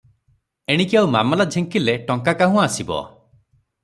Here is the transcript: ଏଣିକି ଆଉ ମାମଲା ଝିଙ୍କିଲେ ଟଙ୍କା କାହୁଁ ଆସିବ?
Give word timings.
ଏଣିକି 0.75 0.97
ଆଉ 1.01 1.09
ମାମଲା 1.15 1.45
ଝିଙ୍କିଲେ 1.55 1.95
ଟଙ୍କା 2.07 2.33
କାହୁଁ 2.39 2.61
ଆସିବ? 2.63 2.99